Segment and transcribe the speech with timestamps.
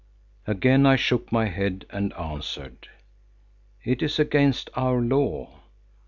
[0.47, 2.87] Again I shook my head and answered,
[3.83, 5.59] "It is against our law.